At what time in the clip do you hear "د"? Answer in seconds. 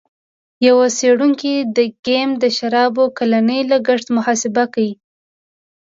1.77-1.79, 2.43-2.45